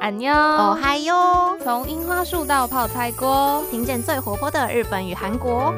[0.00, 1.56] 安妞哦嗨哟！
[1.62, 5.74] 从樱花树到泡菜锅，听见最活泼的日本与韩国。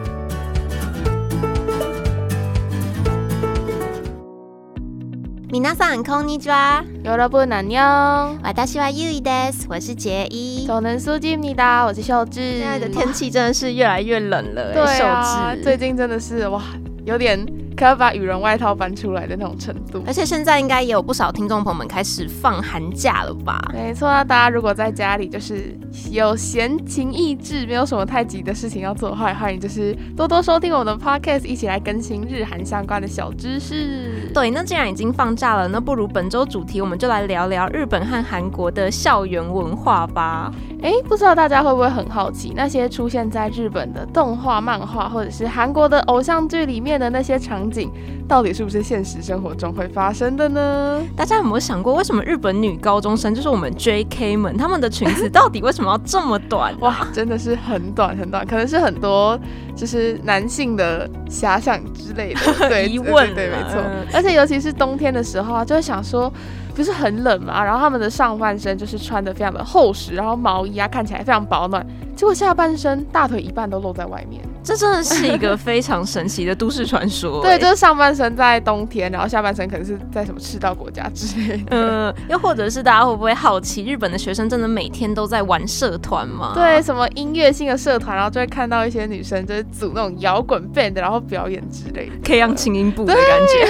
[5.51, 6.85] 皆さんこんにちは。
[7.05, 9.67] 여러분安妞，私はゆいです。
[9.69, 10.67] 我是杰一。
[10.67, 12.59] 总能苏吉米达，我是秀智。
[12.59, 15.63] 现在的天气真的是越来越冷了，对秀啊，智。
[15.63, 16.63] 最近真的是哇，
[17.07, 17.47] 有点
[17.84, 20.02] 可要把羽绒外套搬出来的那种程度。
[20.08, 23.62] 而且现在应该也有不少听众朋友们开始放寒假了吧？
[23.74, 25.78] 没错啊，大家如果在家里就是
[26.10, 34.30] 有闲情逸致，没有什么太急的事情要做的话，欢迎就是多多收听我们的 podcast，一起来更新日韩相关的小知识。
[34.34, 40.50] 对，那既然已经放假了，那不如本周主题我们就来聊聊日本和韩国的校园文化吧。
[40.82, 47.92] 哎，不知道大家会不会很好奇，那些出现在日本的动画、漫画，或者是韩国的偶像剧里面的那些场景，
[48.28, 51.02] 到底是不是现实生活中会发生的呢？
[51.18, 54.38] 大家有没有想过，为什么日本女高中生，就是我们 J.K.
[54.38, 59.38] 们，她们的裙子到底为什么要这么短、 哇，真的是很短很短，可能是很多
[59.76, 64.06] 就是男性的遐想之类的 对疑问对没错嗯。
[64.14, 66.32] 而且尤其是冬天的时候啊，就会想说。
[66.76, 74.42] 不是很冷嘛，然后他们的上半身就是穿的非常的厚实，然后毛衣啊看起来非常保暖，结果下半身大腿一半都露在外面。
[74.64, 81.64] 这真的是一个非常神奇的都市传说、 对，欸就是上半身在冬天，然后下半身可能是在什么赤道国家之类的。
[81.72, 86.54] 嗯， 又或者是大家会不会好奇，日本的学生真的每天都在玩社团吗？
[86.56, 92.14] 对，，什么音乐性的社团，然后就会看到一些女生就是组那种摇滚 band，然后表演之类的。
[92.26, 93.68] 可以让轻音部的感觉。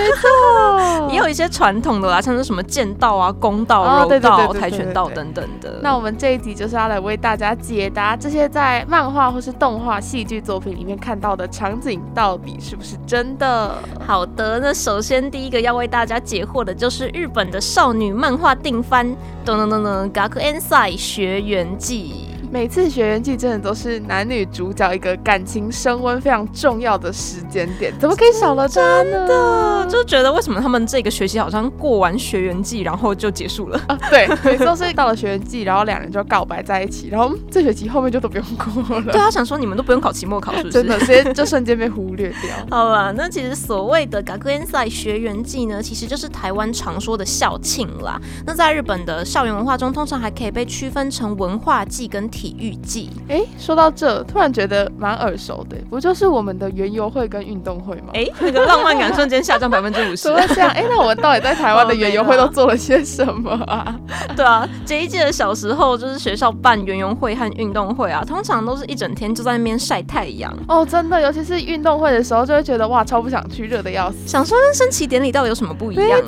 [0.60, 5.80] 哦 也有一些传统的啦，像是什么剑道啊、弓道、哦柔道、跆拳道等等的。
[5.82, 13.78] 那我们这一集就是要来为大家解答这些在漫画或是动画、戏剧作品里面看到的场景，到底是不是真的？
[14.06, 22.28] 好的，那首先第一个要为大家解惑的就是日本的少女漫画定番，噔噔噔噔，《学園祭学园记》。
[22.54, 29.28] 每次学园季真的都是男女主角一个感情升温非常重要的时间点，怎么可以少了它呢？
[29.28, 33.82] 的，就觉得为什么他们这个学期好像过完学园季，然后就结束了？
[33.90, 39.12] 啊，对，每次都是到了学园季，然后两人就告白在一起，然后嗯这学期后面就都不用过了。
[39.12, 40.74] 对啊，想说你们都不用考期末考，是不是？
[40.74, 42.56] 真的，直接就瞬间被忽略掉。
[42.70, 48.22] 好吧，那其实所谓的 Gakuen Sai 学园季呢，其实就是台湾常说的校庆啦。
[48.46, 53.10] 那在日本的校园文化中，通常还可以被区分成文化季跟体育季。
[53.28, 58.10] 哎，说到这，突然觉得蛮耳熟的，不就是我们的园游会跟运动会吗？
[58.14, 60.34] 哎，那个浪漫感瞬间下降百分之五十怎。
[60.34, 60.70] 么这样？
[60.72, 63.96] 哎，那我们到底在台湾的园游会都做了些什么啊？
[64.36, 70.54] 对啊，这一届的小时候就是学校办园游会和运动会啊，通常都是一整天就在那边晒太阳。
[70.68, 74.18] 哦，真的，尤其是运动会的时候，就会觉得哇，超不想去，热的要死。
[74.28, 76.24] 想说跟升旗典礼到底有什么不一样、啊？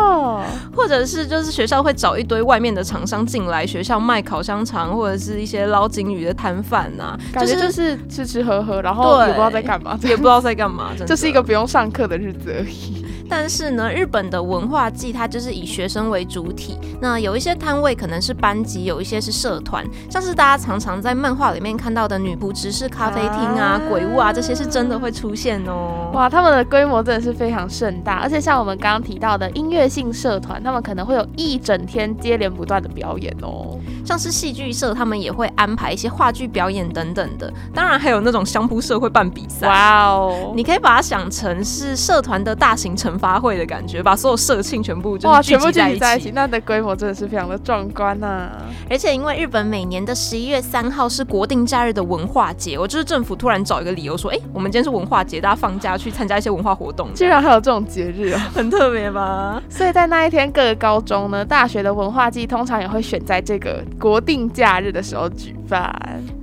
[0.00, 0.42] 哦，
[0.74, 11.42] 或者是就是学校会找一堆外面的厂商进来学校卖烤香肠，或者是一些捞金鱼的摊贩呐，感觉就是吃吃喝喝，然后也不知道在干嘛，也不知道在干嘛，这 是一个。
[11.42, 13.04] 不用上课的日子而已。
[13.34, 26.10] 但是呢，日本的文化季它就是以学生为主体，那有一些摊位可能是班级，有一些是社团，像是大家常常在漫画里面看到的女仆执事咖啡厅啊、啊鬼屋啊，这些是真的会出现哦。
[26.12, 33.78] 哇，他们的规模真的是非常盛大，而且像我们刚刚提到的音乐性社团，他们可能会有一整天接连不断的表演哦。
[34.04, 39.66] 像是戏剧社，他们也会安排一些话剧表演等等的，当然还有那种相扑社会办比赛。
[39.66, 46.32] 哇哦，你可以把它想成是社团的大型惩罚会的感觉，把所有社庆全部就哇，全部聚集在一起。
[46.34, 48.50] 那的规模真的是非常的壮观呐、
[48.90, 58.40] 而且因为日本每年的十一月三号是国定假日的文化节，我就是政府突然找一个理由说，哎、我们今天是文化节，大家放假去参加一些文化活动，居然还有这种节日哦！
[58.52, 59.62] 很特别吧？
[59.68, 65.94] 所以在那一天，各个高中呢、大学的文化季通常也会选在这个国定假日的时候举办。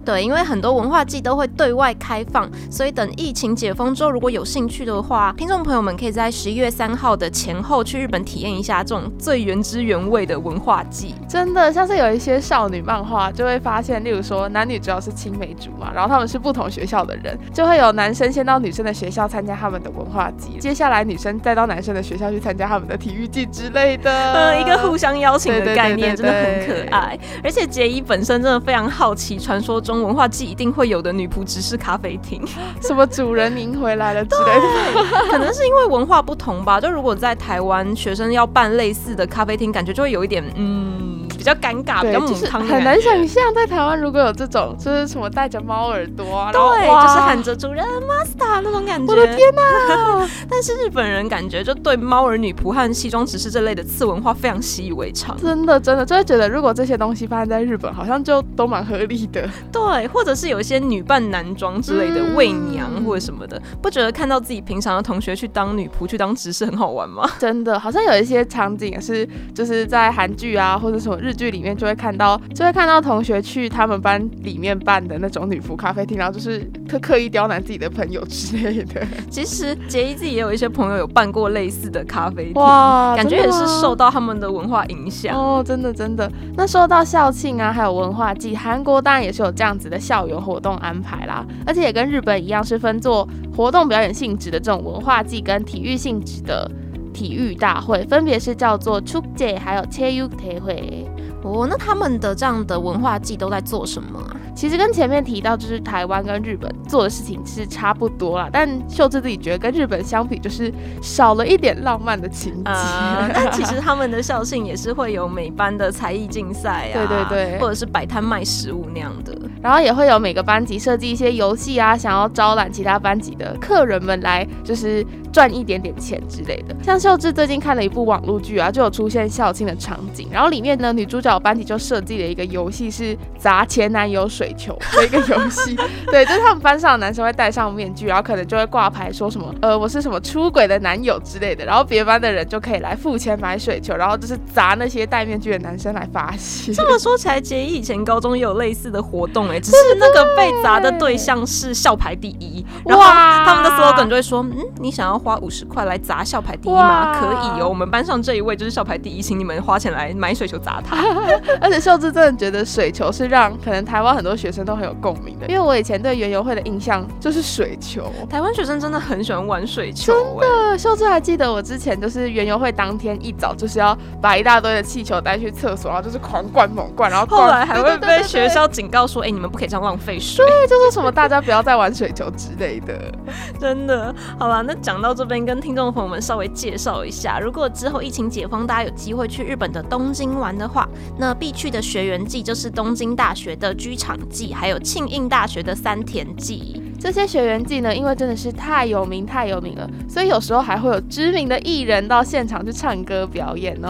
[0.10, 11.14] 对，因为很多文化季都会对外开放，所以等疫情解封之后，如果有兴趣的话，听众朋友们可以在十一月三号的前后去日本体验一下这种最原汁原味的文化季。
[11.28, 24.12] 真的，像是有一些少女漫画，就会发现，例如说男女主要是青梅竹马，然后他们是不同学校的人，就会有男生先到女生的学校参加他们的文化季，接下来女生再到男生的学校去参加他们的体育季之类的。
[24.12, 27.16] 呃， 一个互相邀请的概念，真的很可爱。
[27.44, 32.42] 而且杰伊本身真的非常好奇，传说中文化季一定会有的女仆执事咖啡厅，
[32.82, 35.30] 什么主人您回来了之类的。
[35.32, 36.80] 可能是因为文化不同吧。
[36.80, 41.09] 就如果在台湾学生要办类似的咖啡厅，感觉就会有一点嗯。
[41.40, 49.10] 比较尴尬，比较就是母汤很难想象在台湾如果有这种，就是什么戴着猫耳朵啊，对，就是喊着主人 master 那种感觉。
[49.10, 50.28] 我的天哪！
[50.52, 55.38] 但是日本人感觉就对猫儿女仆和西装执事这类的次文化非常习以为常。
[55.38, 59.50] 真的真的就会觉得，如果这些东西发生在日本，好像就都蛮合理的。
[59.72, 67.30] 对，或者是有一些女扮男装之类的嗯媚娘或者什么的，不觉得看到自己平常的同学去当女仆、去当执事很好玩吗？
[67.40, 69.26] 真的，好像有一些场景也是，
[69.56, 79.06] 就是在韩剧啊或者什么日剧里面就会看到，就会看到同学去他们班里面办的那种女仆咖啡厅，然后就是刻刻意刁难自己的朋友之类的。
[79.30, 85.36] 其实杰伊自己也有一些朋友有办过类似的咖啡厅，哇，感觉也是受到他们的文化影响。
[85.36, 86.32] 哦，真的真的。
[86.56, 96.70] 那说到校庆啊，还有文化季，韩国当然也是有这样子的校园活动安排啦，而且也跟日本一样，是分做活动表演性质的这种文化季跟体育性质的
[97.14, 101.06] 体育大会分别是叫做 chukj 还有 chaiyukta 会
[101.44, 104.36] 哦，那他们的这样的文化季都在做什么啊？
[104.56, 112.70] 其实跟前面提到，就是台湾跟日本做的事情是差不多啦，但秀智自己觉得跟日本相比，就是少了一点浪漫的情节。
[112.70, 119.34] 啊， 但其实他们的校庆也是会有每班的才艺竞赛啊，对对对或者是摆摊卖食物那样的。
[119.62, 126.76] 然后也会有每个班级设计一些游戏啊，想要招揽其他班级的客人们来，就是赚一点点钱之类的。
[126.82, 135.76] 像秀智最近看了一部网络剧啊，就有出现校庆的场景，然后里面呢女主角班级就设计了一个游戏，是砸前男友水球的一个游戏。
[136.06, 146.74] 对，就是他们班上的男生会戴上面具，然后可能就会挂牌说什么呃我是什么出轨的男友之类的，然后别班的人就可以来付钱买水球，然后就是砸那些戴面具的男生来发泄。
[146.74, 157.20] 这么说起来，杰伊以前高中也有类似的活动哎、只是那个被砸的对象是校排第一，然后哇他们的 slogan 就会说，嗯，你想要花五十块来砸校牌第一吗？
[157.20, 160.98] 可以哦，我们班上这一位就是校牌第一，请你们花钱来买水球砸他。
[161.62, 168.12] 而且秀智真的觉得水球是让可能台湾很多学生都很有共鸣的，因为我以前对园游会的印象就是水球。
[168.30, 180.46] 台湾学生真的很喜欢玩水球真的，秀智还记得我之前就是园游会当天一早就是要把一大堆的气球带去厕所，然后就是狂灌猛灌，然后后来还会被学校警告说，哎、你们不可以这样浪费水。
[180.46, 183.10] 对，就是什么大家不要再玩水球之类的。
[183.58, 190.86] 真的，好吧，那讲到这边，跟听众朋友们稍微介绍一下，如果之后疫情解封，大家有机会去日本的东京玩的话，
[191.18, 196.84] 那必去的学员季就是东京大学的居场季，还有庆应大学的三田季。
[197.00, 203.90] 这些学员季呢，因为真的是太有名太有名了，所以有时候还会有知名的艺人到现场去唱歌表演哦。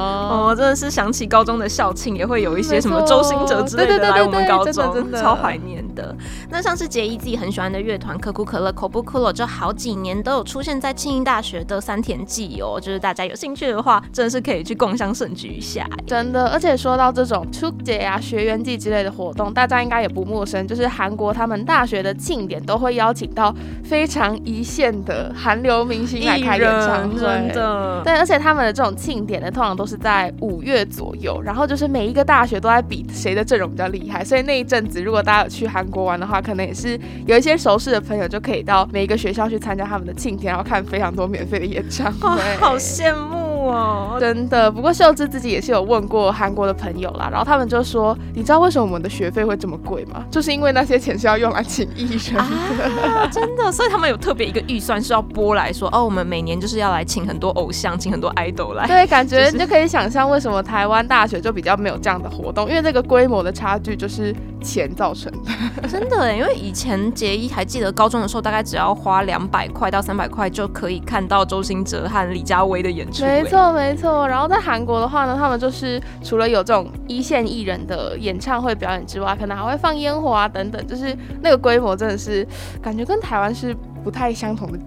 [0.50, 6.16] 哦，真的是想起高中的校庆，也会有一些什么周星哲之类的来我们高中，真的真的超怀念的。
[6.50, 15.88] 那像是杰伊自己很喜欢的乐团可口可乐 （Coca-Cola），就好几年都有出现在庆应大学的三田季哦，就是大家有兴趣的话，真的是可以去共襄盛举一下。
[16.06, 28.02] 真的，而且说到这种出节啊、学员季之类的活动，大家应该也不陌生，就是韩国他们大学的庆典都会邀请到非常一线的韩流明星来开演唱会，真的。
[28.04, 44.18] 对，而且他们的这种庆典呢，通常都是在五月左右，然后就是每一个大学都在比谁的阵容比较厉害，所以那一阵子如果大家有去韩国玩的话，可能也是有一些熟识的朋友就可以到每一个学校去参加他们的庆典，然后看非常多免费的演唱哇会，，好羡慕哦！
[44.20, 50.24] 真的，不过秀智自己也是有问过韩国的朋友啦，然后他们就说，你知道为什么我们的学费会这么贵吗？
[50.30, 52.86] 就是因为那些钱是要用来请艺人的。
[53.02, 58.88] 啊，真的，所以他们有特别一个预算是要拨来说，哦，我们每年就是要来请很多偶像，请很多 idol 来。
[58.88, 65.88] 对，感觉就是你就可以想象为什么台湾大学就比较没有这样的活动，因为这个规模的差距就是钱造成的。
[65.90, 73.24] 真的耶，因为以前杰一还记得高中的时候，大概只要花两百块到三百块就可以看到周星哲和李佳薇的演出。
[73.24, 74.28] 没，错，没错。
[74.28, 82.48] 然后在韩国的话呢，他们就是除了有这种一线艺人的演唱会表演之外，可能还会放烟火啊等等，就是那个规模真的是
[82.82, 84.80] 感觉跟台湾是不太相同的。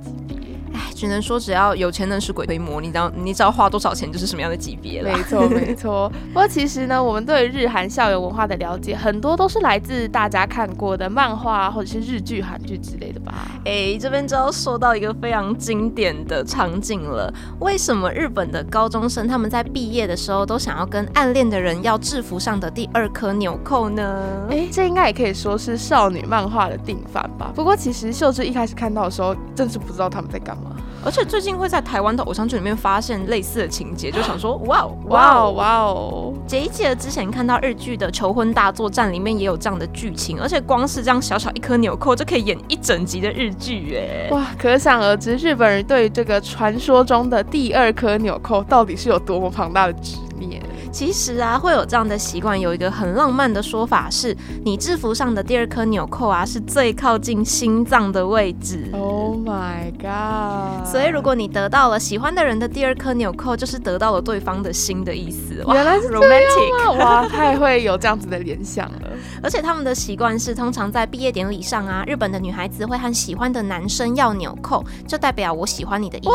[0.95, 5.13] 只能说只要有钱能使鬼推磨，你知道你知道花多少钱就是什么样的级别了。
[5.13, 6.11] 没错，没错。
[6.33, 13.49] 不过其实呢，我们对日韩校园文化的了解，很多都是来自大家看过的漫画啊或者是日剧、韩剧之类的吧。
[13.65, 17.33] 哎，这边就要说到一个非常经典的场景了。
[17.61, 24.47] 为什么日本的高中生他们在毕业的时候都想要跟暗恋的人要制服上的第二颗纽扣呢？
[24.51, 27.53] 哎，这应该也可以说是少女漫画的定番吧。
[27.55, 30.72] 不过其实秀智一开始看到的时候，真是不知道他们在干嘛。
[31.05, 36.35] 而且最近会在台湾的偶像剧里面发现类似的情节，就想说哇哦哇哦哇哦！
[36.47, 44.29] 杰一记得之前看到日剧的《求婚大作战》里面也有这样的剧情，而且光是这样小小一颗纽扣就可以演一整集的日剧哎。
[44.31, 50.63] 哇，可想而知，日本人对于这个传说中的第二颗纽扣到底是有多么庞大的执念。
[50.93, 58.91] 其实啊，会有这样的习惯，有一个很浪漫的说法是，你制服上的第二颗纽扣啊，是最靠近心脏的位置。
[58.93, 60.87] Oh my god！
[60.87, 65.65] 所以如果你得到了喜欢的人的第二颗纽扣，就是得到了对方的心的意思。
[65.67, 69.12] 原来是 romantic，哇，太会有这样子的联想了。
[69.43, 76.29] 而且他们的习惯是，通常在毕业典礼上啊，日本的女孩子会和喜欢的男生要纽扣，就代表我喜欢你的意思。
[76.29, 76.35] 哇，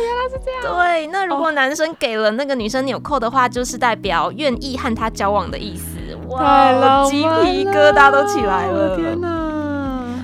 [0.00, 0.76] 原来是这样。
[0.76, 5.98] 对，那如果男生给了那个女生纽扣的话，就是代表愿意和她交往的意思。
[6.28, 8.96] 哇，鸡皮疙瘩都起来了。
[8.96, 9.52] 天哪！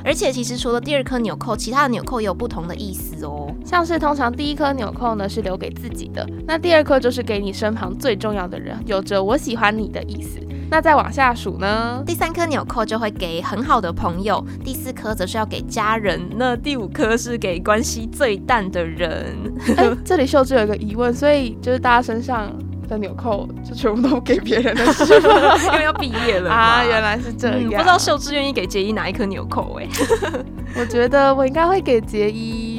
[0.02, 3.54] 而且其实除了第二颗纽扣，其他的纽扣也有不同的意思哦。
[3.66, 10.40] 像是通常第一颗纽扣呢是留给自己的，那第二颗就是给你身旁最重要的人，有着我喜欢你的意思。
[10.70, 12.02] 那再往下数呢？
[12.06, 19.36] 第三颗纽扣就会给很好的朋友，第四颗则是要给家人，那第五颗是给关系最淡的人。
[19.76, 22.52] 哎，这里秀智有一个疑问，所以就是大家身上
[22.88, 25.56] 的纽扣就全部都给别人的是吗？
[25.74, 27.64] 因为要毕业了啊，原来是这样。
[27.64, 29.76] 不知道秀智愿意给杰伊哪一颗纽扣？
[29.80, 29.88] 哎，
[30.78, 32.69] 我觉得我应该会给杰伊。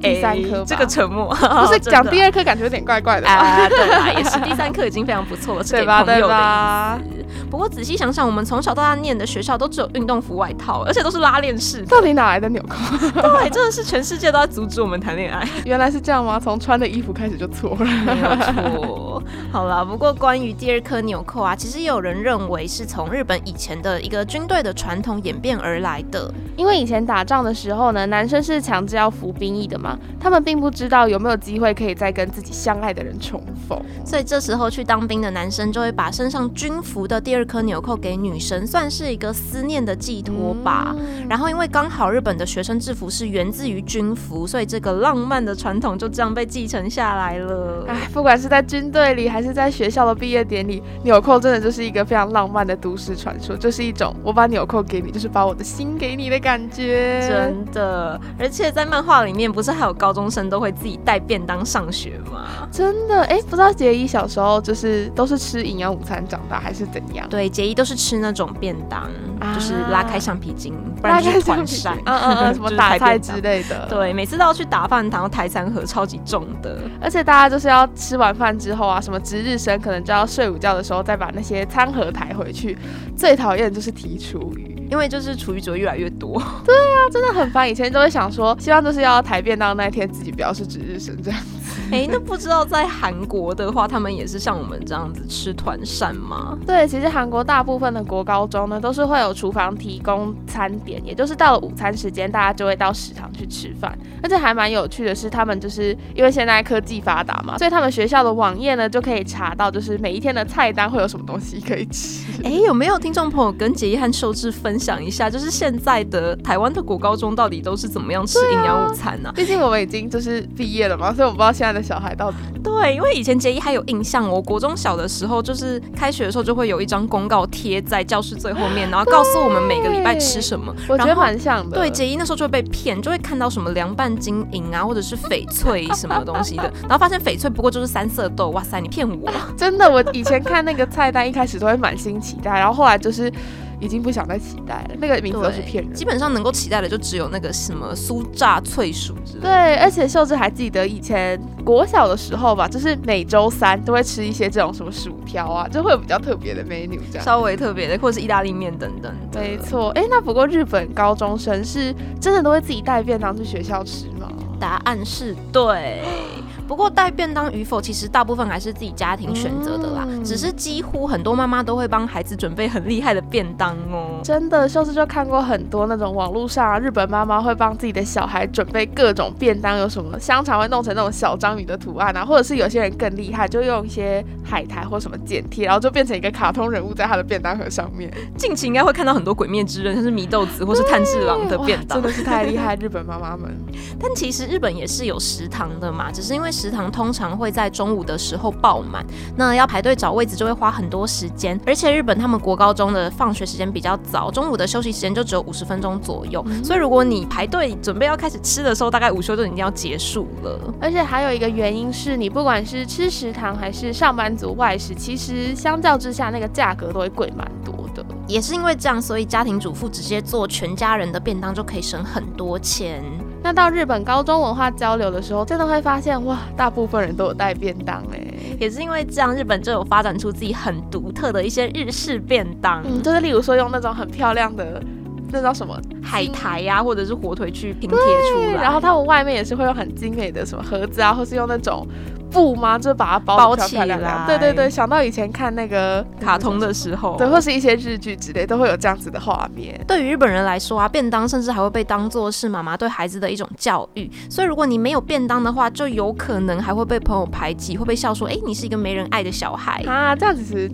[0.00, 3.68] 第三颗，这个沉默 不是讲第二颗，感觉有点怪怪的啊。
[3.68, 7.26] 对啦，也是第三颗已经非常不错了，是 给朋友的意思。
[7.50, 12.96] 不过仔细想想，我们从小到大念的学校都只有运动服外套，而且都是拉链式，到底哪来的纽扣？
[13.20, 15.46] 对，真的是全世界都在阻止我们谈恋爱。
[15.64, 16.38] 原来是这样吗？
[16.38, 17.84] 从穿的衣服开始就错了。
[17.84, 18.14] 没
[18.52, 19.22] 错。
[19.50, 26.32] 好了，不过关于第二颗纽扣啊，其实也有人认为是从日本以前的一个军队的传统演变而来的。
[26.56, 29.87] 因为以前打仗的时候呢，男生是强制要服兵役的嘛，
[30.20, 40.94] 他们并不知道有没有机会可以再跟自己相爱的人重逢，所以这时候去当兵的男生就会把身上军服的第二颗纽扣给女生，算是一个思念的寄托吧。
[41.28, 47.84] 然后因为刚好日本的学生制服是源自于军服，所以这个浪漫的传统就这样被继承下来了。
[47.86, 56.48] 哎，不管是在军队里还是在学校的毕业典礼，纽扣真的就是一个非常浪漫的都市传说，就是一种我把纽扣给你，就是把我的心给你的感。
[56.48, 62.68] 感觉真的，而且在漫画里面，不是还有高中生都会自己带便当上学吗？
[62.72, 67.26] 真的，哎，不知道杰伊小时候就是都是吃营养午餐长大，还是怎样？
[67.28, 69.08] 对，杰伊都是吃那种便当，
[69.54, 73.86] 就是拉开橡皮筋，不然就是团扇，嗯嗯嗯， 什么打菜之类的。
[73.88, 82.76] 对，每次都要去打饭堂，抬餐盒超级重的，而且大家就是要吃完饭之后啊，什么值日生可能就要睡午觉的时候再把那些餐盒抬回去。
[83.16, 84.77] 最讨厌就是提厨余。
[84.90, 87.68] 因为就是厨余只会越来越多，对啊，真的很烦。
[87.68, 91.40] 以前都会想说，希望就是要台便当那天自己不要是值日生这样
[91.78, 91.94] 子。
[91.94, 96.58] 哎，那不知道在韩国的话，他们也是像我们这样子吃团膳吗？
[96.66, 103.96] 对，其实韩国大部分的国高中呢，都是会有厨房提供餐点，也就是到了午餐时间，大家就会到食堂去吃饭。
[104.22, 112.24] 而且还蛮有趣的是，他们就是因为现在科技发达嘛，所以他们学校的网页呢就可以查到，就是每一天的菜单会有什么东西可以吃。
[112.44, 119.32] 哎，有没有听众朋友跟杰一和秀智分享一下，就是现在的台湾的国高中到底都是怎么样吃营养午餐呢？
[119.34, 122.36] 毕竟我们已经就是毕业了嘛，所以我不知道现在的小孩到底。
[122.62, 130.74] 对，因为以前杰伊还有印象，我国中小的时候，就是开学的时候就会有一张公告贴在教室最后面，然后告诉我们每个礼拜吃什么。
[130.88, 131.76] 我觉得蛮像的。
[131.76, 139.30] 对，杰伊那时候就会被骗，就会看到什么凉拌金银啊，或者是翡翠什么东西的，然后发现翡翠不过就是三色豆，哇塞，你骗我！
[139.56, 143.32] 真的，我以前看那个菜单，一开始都会满心期待，然后后来就是。
[143.80, 145.92] 已经不想再期待了，那个名字都是骗人。
[145.92, 149.40] 基本上能够期待的就只有那个什么酥炸脆薯之类。
[149.42, 157.24] 对，而且秀智还记得以前国小的时候吧，就是每周三都会吃一些这种什么薯条啊，就会有比较特别的 menu 这样。
[157.24, 159.12] 稍微特别的，或者是意大利面等等。
[159.34, 164.28] 没错，哎，那不过日本高中生是真的都会自己带便当去学校吃吗？
[164.58, 166.02] 答案是对。
[166.68, 170.06] 不过带便当与否，其实大部分还是自己家庭选择的啦。
[170.22, 174.20] 只是几乎很多妈妈都会帮孩子准备很厉害的便当哦。
[174.22, 188.12] 真的，秀智就看过很多那种网络上啊，日本妈妈会帮自己的小孩准备各种便当，有什么香肠会弄成那种小章鱼的图案啊，或者是有些人更厉害，就用一些海苔或什么剪贴，然后就变成一个卡通人物在他的便当盒上面。
[188.36, 193.50] 近期应该会看到很多鬼灭之刃，像是祢豆子或是炭治郎的便当， 真的是太厉害，日本妈妈们。
[193.98, 196.50] 但其实日本也是有食堂的嘛，只是因为。
[196.58, 201.58] 食堂通常会在中午的时候爆满，那要排队找位置就会花很多时间。
[201.64, 206.44] 而且日本他们国高中的放学时间比较早，中午的休息时间就只有五十分钟左右。
[206.64, 210.74] 所以如果你排队准备要开始吃的时候，大概午休就已经要结束了。
[210.80, 218.04] 而且还有一个原因是你不管是吃食堂还是上班族外食，其实相较之下那个价格都会贵蛮多的。
[218.26, 223.02] 也是因为这样，所以家庭主妇直接做全家人的便当就可以省很多钱。
[223.42, 228.20] 那到日本高中文化交流的时候，真的会发现哇，大部分人都有带便当哎。
[228.58, 234.82] 也是因为这样，日本就有发展出自己很独特的一些日式便当，嗯，就是例如说用那种很漂亮的。
[235.30, 241.86] 那叫什么海苔呀，或者是火腿去拼贴出来，然后他们外面也是会用很精美的什么盒子啊，或是用那种
[242.30, 242.78] 布吗？
[242.78, 244.26] 就把它包起来。
[244.26, 249.78] 对对对，想到以前看那个卡通的时候，对，或是一些日剧之类，都会有这样子的画面。
[249.86, 254.10] 对于日本人来说啊，便当甚至还会被当做是妈妈对孩子的一种教育。
[254.30, 260.70] 所以如果你没有便当的话，就有可能还会被朋友排挤，会被笑说：“哎，你是一个没人爱的小孩啊。”这样子是。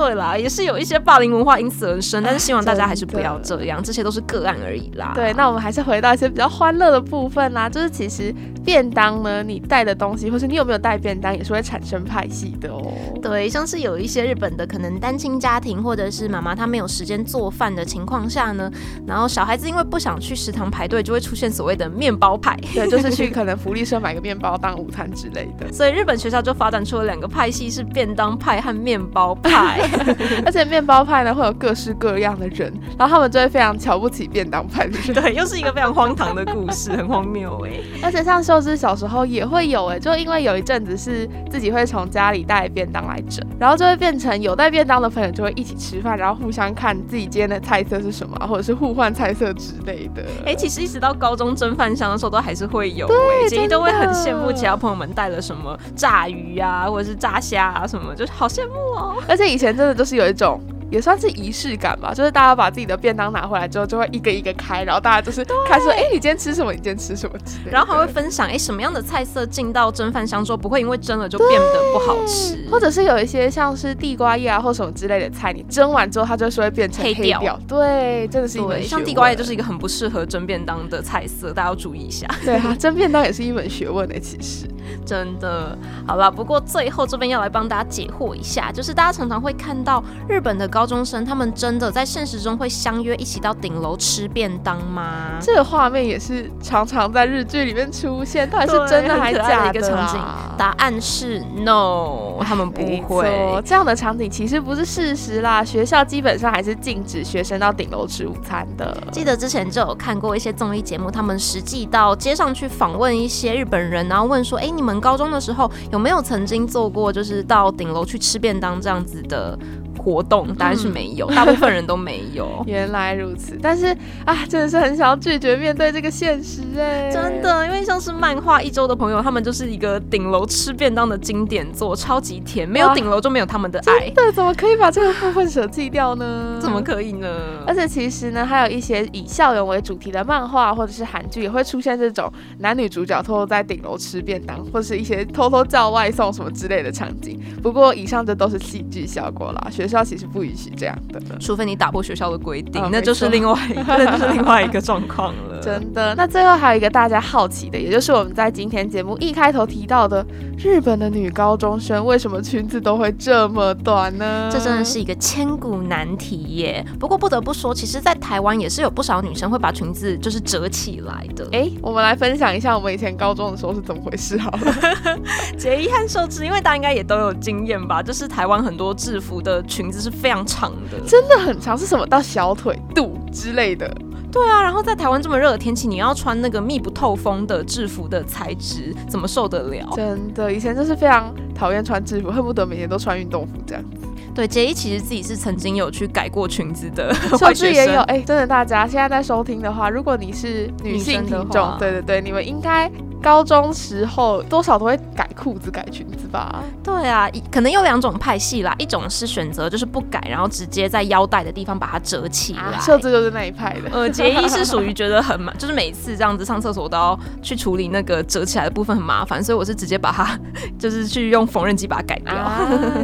[0.00, 5.12] 对啦，也是有一些霸凌文化因此而生，但是希望大家还是不要这样，这些都是个案而已啦。
[5.14, 12.82] 对，那我们还是回到一些比较欢乐的部分啦，就是其实便当呢，你带的东西，或是你有没有带便当，也是会产生派系的哦。
[13.20, 18.70] 对，像是有一些日本的可能单亲家庭，或者是妈妈她没有时间做饭的情况下呢，
[19.06, 25.70] 然后小孩子因为不想去食堂排队，就会出现所谓的面包派，对，就是去可能福利社买个面包当午餐之类的。
[25.72, 29.86] 所以日本学校就发展出了两个派系，是便当派和面包派，
[30.46, 30.60] 而且。
[30.70, 35.12] 面包派呢会有各式各样的人，然后他们就会非常瞧不起便当派的人。
[35.14, 37.72] 对，又是一个非常荒唐的故事，很荒谬哎。
[38.04, 50.22] 而且像秀芝小时候也会有哎，就因为有一阵子是自己会从家里带便当来整，然后就会变成有带便当的朋友就会一起吃饭，然后互相看自己今天的菜色是什么，或者是互换菜色之类的。
[50.46, 59.16] 哎，其实一直到高中蒸饭箱的时候都还是会有，对，其实都会很羡慕其他朋友们带了什么炸鱼啊，或者是炸虾啊什么，就是好羡慕哦。
[59.26, 60.60] 而且以前真的就是有一种。
[60.90, 66.72] 也算是仪式感吧，就是大家把自己的便当拿回来之后，就会一个一个开，然后大家就是开说，哎，你今天吃什么？
[66.72, 67.38] 你今天吃什么？
[67.70, 77.56] 然后还会分享，哎，什么样的菜色进到蒸饭箱之后，不会因为蒸了就变得不好吃，或者是有一些像是地瓜叶啊或什么之类的菜，你蒸完之后它就是会变成黑掉。
[77.68, 82.26] 对，真的是一门像地瓜叶就是一个很不适合蒸便当的菜色，大家要注意一下。
[82.44, 84.66] 对啊，蒸便当也是一门学问的，其实
[85.04, 85.76] 真的。
[86.06, 95.38] 好了，不过最后这边要来帮大家解惑一下，就是大家常常会看到日本的高中生，他们真的在现实中会相约一起到顶楼吃便当吗？
[95.40, 100.20] 这个画面也是常常在日剧里面出现，到底是真的还是假的一个场景？
[100.56, 103.60] 答案是 no， 他们不会。
[103.64, 108.96] 这样的场景其实不是事实啦，学校基本上还是禁止学生到顶楼吃午餐的。
[109.12, 119.58] 记得之前就有看过一些综艺节目，他们实际到街上去访问一些日本人，然后问说：“哎，你你们高中的时候有没有曾经做过，就是到顶楼去吃便当这样子的？”
[120.00, 122.48] 活动当然是没有，大部分人都没有。
[122.66, 123.86] 原来如此，但是
[124.24, 134.08] 啊，真的是很想要拒绝面对这个现实哎，真的，因为像是漫画一周的朋友，他们就是一个顶楼吃便当的经典作，超级甜，没有顶楼就没有他们的爱。
[134.10, 136.58] 对，怎么可以把这个部分舍弃掉呢？
[136.60, 137.28] 怎么可以呢？
[137.66, 147.38] 而且其实呢，还有一些以校园为主题的漫画或者是韩剧，也会出现这种男女主角偷偷在顶楼吃便当，或者是一些偷偷叫外送什么之类的场景。
[147.62, 155.60] 不过以上这都是戏剧效果啦，学校其实不允许这样的，除非你打破学校的规定，那就是另外一个， 那就是另外一个状况了。
[155.60, 156.14] 真的。
[156.14, 160.24] 那最后还有一个大家好奇的，也就是我们在今天节目一开头提到的，
[160.56, 164.48] 日本的女高中生为什么裙子都会这么短呢？
[164.50, 166.82] 这真的是一个千古难题耶。
[166.98, 171.46] 不过不得不说，其实，在台湾也是有不少女生会把裙子就是折起来的。
[171.52, 174.74] 哎，我们来分享一下我们以前高中的时候是怎么回事好了。
[175.58, 180.10] 杰一和寿之，因为大家应该也都有经验吧，就是台湾很多制服的裙子是。
[180.20, 183.88] 非常长的，真的很长，是什么到小腿肚之类的？
[184.30, 189.88] 对啊，然后在台湾这么热的天气，你要穿那个密不透风的制服的材质，怎么受得了？
[189.96, 194.06] 真的，以前就是非常讨厌穿制服，恨不得每天都穿运动服这样子。
[194.34, 202.90] 对，杰伊其实自己是曾经有去改过裙子的， 甚至也有哎，真的，大家现在在收听的话，如果你是女性听众，对对对，你们应该。
[203.22, 206.62] 高中时候多少都会改裤子、改裙子吧？
[206.82, 212.78] 对啊，可能有两种派系啦，一种是选择就是不改，然后直接在腰带的地方把它折起来。
[212.80, 213.90] 设置就是那一派的。
[213.92, 220.38] 呃，杰伊是属于觉得很麻， 就是每次这样子上厕所都要去处理那个折起来的部分很麻烦，所以我是直接把它
[220.78, 222.34] 就是去用缝纫机把它改掉。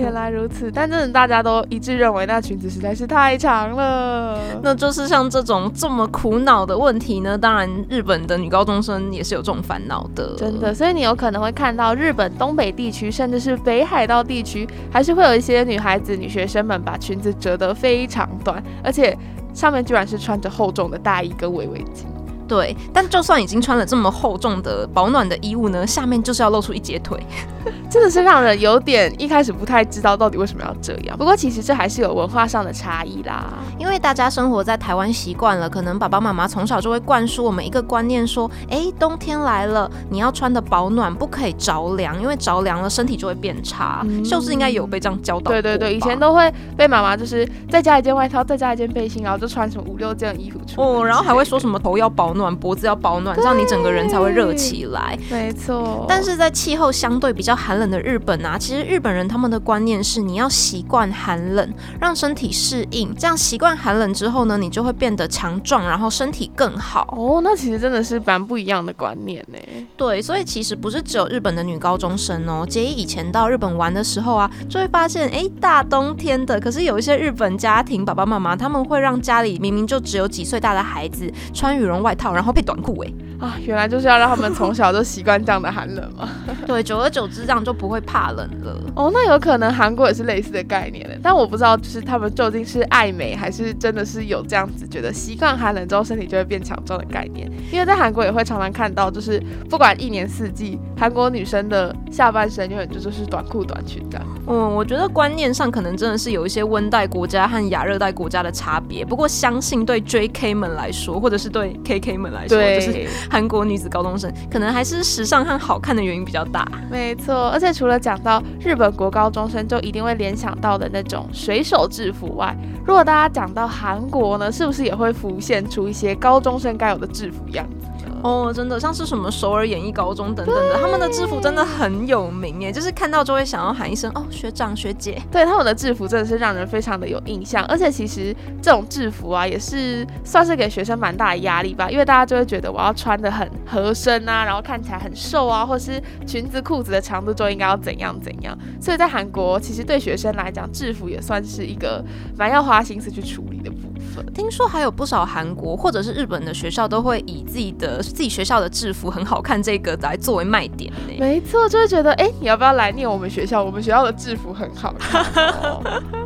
[0.00, 4.38] 原来如此，但真的大家都一致认为那裙子实在是太长了。
[4.62, 10.05] 那就是像这种这么苦恼的问题呢，当然日本的女高中生也是有这种烦恼。
[10.36, 19.16] 真的，所以你有可能会看到日本东北地区，甚至是北海道地区，还是会有一些女孩子、女学生们把裙子折得非常短，而且
[19.52, 22.04] 上面居然是穿着厚重的大衣跟围围巾。
[22.48, 27.18] 对，但就算已经穿了这么厚重的保暖的衣物呢，下面就是要露出一截腿，
[27.90, 31.16] 真的是让人有点一开始不太知道到底为什么要这样。
[31.16, 44.06] 不过其实这还是有文化上的差异啦，因为大家生活在台湾习惯了，可能爸爸妈妈从小就会灌输我们一个观念，说，哎，冬天来了，你要穿的保暖，不可以着凉，因为着凉了身体就会变差。
[44.24, 45.50] 秀智应该有被这样教导。
[45.50, 55.18] 对对对，以前都会被妈妈就是再加一件外套，再加一件背心，然后就穿什么五六件衣服出哦，然后还会说什么头要保暖，脖子要保暖，这样你整个人才会热起来。
[55.30, 56.06] 没错。
[56.08, 61.68] 但是在气候相对比较寒冷的日本啊，其实日本人他们的观念是你要习惯寒冷，
[62.00, 67.14] 让身体适应，这样习惯寒冷之后呢，你就会变得强壮，然后身体更好。
[67.16, 69.58] 哦，那其实真的是蛮不一样的观念呢。
[69.96, 83.12] 对，所以其实不是只有日本的女高中生哦，杰伊以前到日本玩的时候啊，就会发现，哎，大冬天的，可是有一些日本家庭爸爸妈妈他们会让家里明明就只有几岁大的孩子穿羽绒外套，然后配短裤，哎。
[83.38, 86.28] 啊，原来就是要让他们从小就习惯这样的寒冷吗？
[86.66, 88.80] 对，久而久之这样就不会怕冷了。
[88.94, 97.50] 哦，那有可能韩国也是类似的概念的，但我不知道就是他们究竟是爱美还是真的是有这样子觉得习惯寒冷之后身体就会变强壮的概念。
[97.70, 104.26] 因为在韩国也会常常看到，就是不管一年四季，韩国女生的下半身永远就就是短裤短裙这样。
[104.48, 109.04] 嗯，我觉得观念上可能真的是有一些温带国家和亚热带国家的差别。
[109.04, 113.06] 不过相信对 JK 们来说，或者是对 KK 们来说，就是。
[113.30, 117.48] 韩国女子高中生可能还是时尚和好看的原因比较大，没错。
[117.50, 127.95] 而且除了讲到日本国高中生，就一定会联想到的那种水手制服外，如果大家讲到韩国呢，是不是也会浮现出一些高中生该有的制服样子？
[128.26, 135.22] 哦，真的像是什么首尔演艺高中等等的，他们的制服真的很有名耶，就是看到就会想要喊一声哦，学长学姐。
[135.30, 148.58] 对，他们的制服真的是让人非常的有印象，而且其实这种制服啊，也是算是给学生蛮大的压力吧，因为大家就会觉得我要穿的很合身啊，然后看起来很瘦啊，或是裙子裤子的长度就应该要怎样怎样。
[148.80, 152.04] 所以在韩国，其实对学生来讲，制服也算是一个
[152.36, 153.95] 蛮要花心思去处理的部分。
[154.34, 158.02] 听说还有不少韩国或者是日本的学校都会以自己的。
[158.02, 161.14] 自己学校的制服很好看，这个来作为卖点呢。
[161.18, 163.62] 没错，就会觉得，哎，你要不要来念我们学校？
[163.62, 165.24] 我们学校的制服很好看。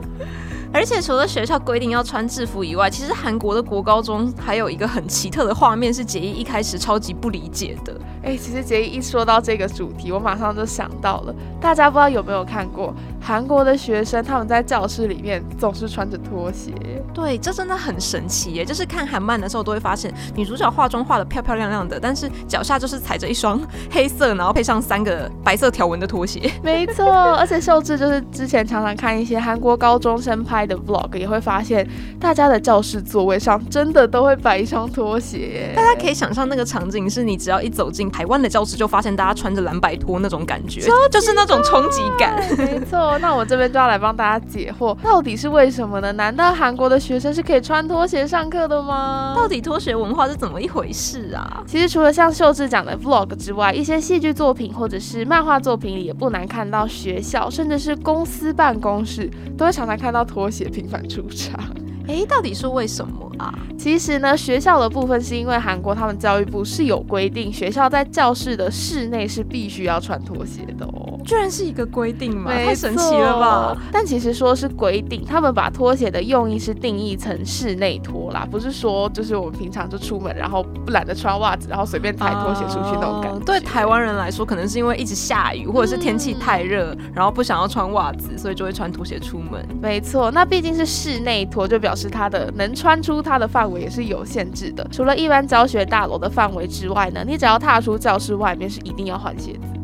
[0.72, 7.94] 而且除了学校规定要穿制服以外，其实韩国的国高中还有一个很奇特的画面，是杰一一开始超级不理解的。
[8.22, 16.72] 哎，其实杰一一说到这个主题，我马上就想到了，大家不知道有没有看过韩国的学生他们在教室里面总是穿着拖鞋。
[17.12, 18.64] 对，这真的很神奇耶！
[18.64, 26.50] 就是看韩漫的时候都会发现，女主角化妆化的漂漂亮亮的，但是脚下就是踩着一双黑色，然后配上三个白色条纹的拖鞋。
[26.62, 35.73] 没错，而且秀智就是之前常常看一些韩国高中生拍的 vlog，也会发现大家的教室座位上真的都会摆一双拖鞋。
[35.75, 38.11] 大家可以想象那个场景是你只要一走进。
[38.11, 42.37] 台湾的教室就发现大家穿着蓝白拖那种感觉，就是那种冲击感。
[42.59, 46.12] 没错，那我这边就要来帮大家解惑，到底是为什么呢？
[46.12, 49.35] 难道韩国的学生是可以穿拖鞋上课的吗？
[49.37, 51.62] 到底拖鞋文化是怎么一回事啊？
[51.66, 61.72] 其实除了像秀智讲的 vlog 之外，一些戏剧作品或者是漫画作品里也不难看到学校，甚至是公司办公室都会常常看到拖写平凡出场。
[62.11, 63.55] 诶，到底是为什么啊？
[63.79, 71.18] 其实呢，学校的部分是因为韩国他们教育部是有规定，学校在教室的室内是必须要穿拖鞋的哦。
[71.25, 72.51] 居然是一个规定吗？
[72.51, 73.77] 太神奇了吧！
[73.92, 83.38] 但其实说是规定，他们把拖鞋的用意是定义成室内拖啦，不是说就是我们平常就出门，然后不懒得穿袜子，然后随便踩拖鞋出去那种感觉。
[83.44, 89.64] 对台湾人来说，可能是因为一直下雨，或者是天气太热，然后不想要穿袜子，所以就会穿拖鞋出门。
[89.81, 94.86] 没错，那毕竟是室内拖，就表示是它的能穿出它的范围也是有限制的。
[94.90, 99.80] 除了一般教学大楼的范围之外呢，你只要踏出教室外面，是一定要换鞋子。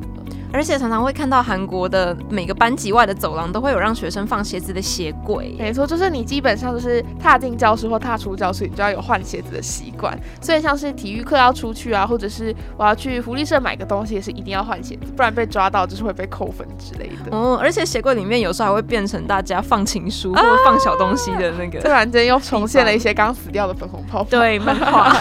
[0.57, 5.55] 而且常常会看到韩国的每个班级外的走廊都会有让学生放鞋子的鞋柜。
[5.59, 10.19] 没错，就是你基本上就是踏进教室或踏出教室，你就要有换鞋子的习惯。
[10.40, 17.37] 所以像是体育课要出去啊，或者是我要去福利社买个东西，也是一定要换鞋子，不然被抓到就是会被扣分之类的。
[17.37, 21.81] 哦，而且鞋柜里面有时候还会变成大家放情书或者 放小东西的那个。
[21.81, 24.31] 突然间又重现了一些刚死掉的粉红泡泡。
[24.31, 25.14] 对，漫画。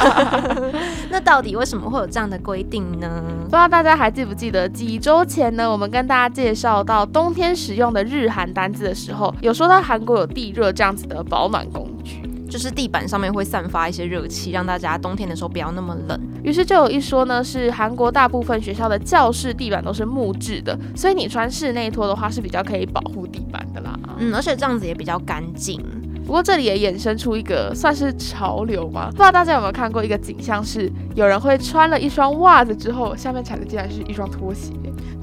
[1.11, 3.21] 那到底为什么会有这样的规定呢？
[3.43, 5.24] 不知道大家还记不记得几周？
[5.25, 16.19] 前呢，我们跟大家介绍到冬天使用的日韩单字的时候，有说到韩国有地热这样子的保暖工具，就是地板上面会散发一些热气，让大家冬天的时候不要那么冷。
[16.43, 23.99] 于是就有一说呢，是韩国大部分学校的教室地板都是木质的，所以你穿室内拖的话是比较可以保护地板的啦。
[24.19, 25.83] 嗯，而且这样子也比较干净。
[26.25, 29.09] 不过这里也衍生出一个算是潮流吗？
[29.11, 34.73] 不知道大家有没有看过一个景象，是有人会穿了一双袜子之后，下面踩的竟然是一双拖鞋。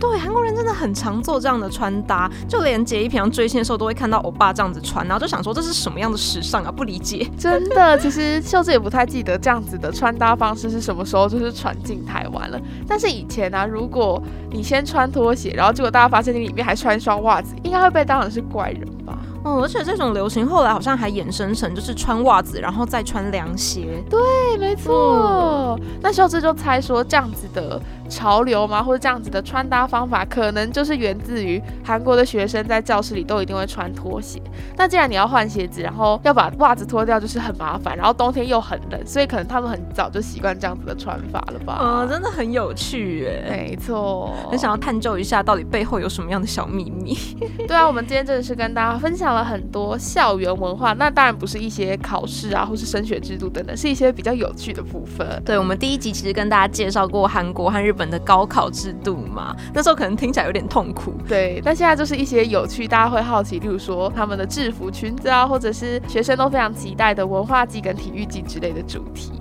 [0.02, 6.72] 对，韩国人真的很常做这样的穿搭，就连杰一平常追星的时候都会看到欧巴这样子穿，然后就想说这是什么样的时尚啊？
[6.72, 7.30] 不理解。
[7.38, 12.60] 真的，其实秀智也不太记得这样子的穿搭方式是什么时候就是传进台湾了。
[12.88, 19.16] 但是以前呢，如果你先穿拖鞋，然后结果大家发现你里面还穿一双袜子，应该会被当成是怪人吧？
[19.44, 24.02] 嗯，而且这种流行后来好像还衍生成就是穿袜子，然后再穿凉鞋。
[24.10, 24.20] 对，
[24.58, 25.78] 没错。
[26.00, 27.80] 那秀智就猜说这样子的。
[28.12, 28.82] 潮流吗？
[28.82, 34.40] 或者这样子的穿搭方法，可能就是源自于韩国的学生在教室里都一定会穿拖鞋。
[34.76, 37.96] 那既然你要换鞋子，然后要把袜子脱掉，就是很麻烦。
[37.96, 41.78] 然后冬天又很冷，所以可能他们很早就习惯这样子的穿法了吧？
[41.82, 43.50] 嗯，真的很有趣哎。
[43.50, 47.16] 没错，很想要探究一下到底背后有什么样的小秘密。
[47.66, 50.92] 对啊，我们今天真的是跟大家分享了很多校园文化。
[50.92, 55.42] 那当然不是一些考试啊，或是升学制度等等，是一些比较有趣的部分。
[55.44, 58.01] 对，我们第一集其实跟大家介绍过韩国和日本。
[58.08, 61.60] 的高考制度嘛，那时候可能听起来有点痛苦，对。
[61.64, 69.32] 但现在就是一些有趣，大家会好奇，例如说他们的制服裙子啊，或者是学生都非常期待的文化季跟体育季之类的主题。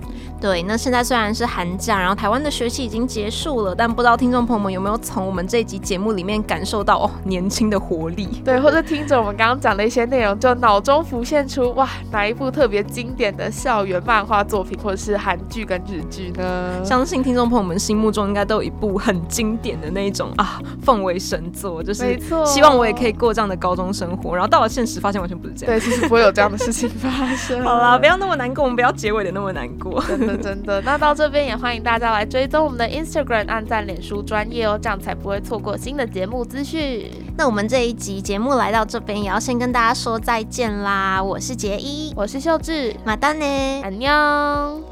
[0.42, 8.28] 对，那现在虽然是寒假，然后台湾的学期已经结束了，但不知道听众朋友们有没有从我们这一集节目里面感受到哦年轻的活力？
[8.44, 16.84] 对，或者听着我们刚刚讲的一些内容，就脑中浮现出哇哪一部特别经典的校园漫画作品，或者是韩剧跟日剧呢？
[16.84, 24.34] 相信听众朋友们心目中应该都有一部很经典的那一种啊，奉为神作，就是希望我也可以过这样的高中生活。
[24.34, 25.78] 然后到了现实，发现完全不是这样。
[25.78, 27.62] 对，其实不会有这样的事情发生。
[27.62, 30.02] 好啦，不要那么难过，我们不要结尾的那么难过。
[30.02, 31.12] 真的真的，那到。
[31.12, 37.10] 这边也欢迎大家来追踪我们的 Instagram，按赞、脸书专业哦，这样才不会错过新的节目资讯。
[37.36, 41.22] 那我们这一集节目来到这边，也要先跟大家说再见啦！
[41.22, 43.44] 我是杰一，我是秀智，马丹呢，
[43.82, 44.91] 安妞。